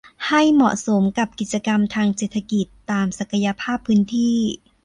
[0.27, 4.37] ให้เหมาะสมกับกิจกรรมทางเศรษฐกิจตามศักยภาพพื้นที่